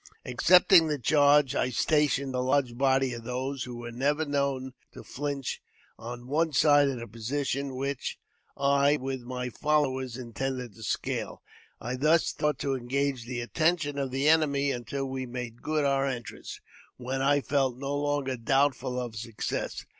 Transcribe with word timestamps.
Accepting 0.25 0.87
the 0.87 0.97
charge, 0.97 1.53
I 1.53 1.69
stationed 1.69 2.33
a 2.33 2.39
large 2.39 2.75
body 2.75 3.13
of 3.13 3.23
those 3.23 3.65
who 3.65 3.75
were 3.75 3.91
never 3.91 4.25
known 4.25 4.73
to 4.93 5.03
flinch 5.03 5.61
on 5.99 6.25
one 6.25 6.53
side 6.53 6.89
of 6.89 6.97
the 6.97 7.05
position, 7.07 7.75
which 7.75 8.17
I, 8.57 8.97
with 8.97 9.21
my 9.21 9.49
followers, 9.51 10.17
intended 10.17 10.73
to 10.73 10.81
scale. 10.81 11.43
I 11.79 11.97
thus 11.97 12.31
thought 12.31 12.57
to 12.61 12.73
engage 12.73 13.25
the 13.27 13.41
attention 13.41 13.99
of 13.99 14.09
the 14.09 14.27
enemy 14.27 14.71
until 14.71 15.05
we 15.05 15.27
made 15.27 15.61
good 15.61 15.85
our 15.85 16.07
entrance, 16.07 16.59
when 16.97 17.21
I 17.21 17.39
felt 17.39 17.77
no 17.77 17.95
longer 17.95 18.37
doubtful 18.37 18.99
of 18.99 19.15
success. 19.15 19.85